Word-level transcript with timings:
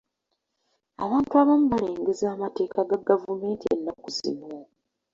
Abantu 1.03 1.31
abamu 1.41 1.65
balengezza 1.73 2.25
amateeka 2.35 2.79
ga 2.89 2.97
gavumneti 3.09 3.65
ennaku 3.75 4.07
zino. 4.17 4.47